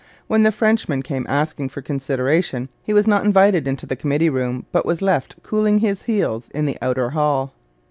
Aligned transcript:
When 0.25 0.41
the 0.41 0.51
Frenchman 0.51 1.03
came 1.03 1.27
asking 1.29 1.69
for 1.69 1.83
consideration, 1.83 2.69
he 2.81 2.91
was 2.91 3.05
not 3.05 3.23
invited 3.23 3.67
into 3.67 3.85
the 3.85 3.95
committee 3.95 4.31
room, 4.31 4.65
but 4.71 4.83
was 4.83 4.99
left 5.03 5.35
cooling 5.43 5.77
his 5.77 6.01
heels 6.05 6.49
in 6.55 6.65
the 6.65 6.79
outer 6.81 7.11
hall. 7.11 7.53